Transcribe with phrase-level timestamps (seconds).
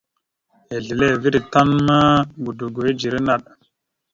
[0.77, 1.97] Izleveré tan ma
[2.43, 3.43] godogo idzeré naɗ.